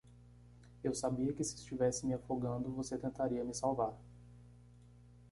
Eu 0.83 0.95
sabia 0.95 1.31
que 1.31 1.43
se 1.43 1.55
estivesse 1.57 2.07
me 2.07 2.15
afogando, 2.15 2.71
você 2.73 2.97
tentaria 2.97 3.43
me 3.45 3.53
salvar. 3.53 3.93